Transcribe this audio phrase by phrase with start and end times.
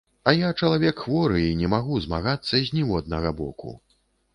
[0.29, 3.81] А я чалавек хворы і не магу змагацца з ніводнага боку.